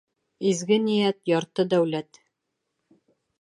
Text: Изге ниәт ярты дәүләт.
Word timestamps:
Изге 0.51 0.77
ниәт 0.85 1.19
ярты 1.33 1.67
дәүләт. 1.75 2.21